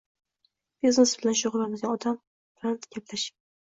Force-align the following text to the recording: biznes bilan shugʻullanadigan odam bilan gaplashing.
biznes 0.85 1.13
bilan 1.21 1.37
shugʻullanadigan 1.43 1.93
odam 1.99 2.17
bilan 2.23 2.81
gaplashing. 2.97 3.37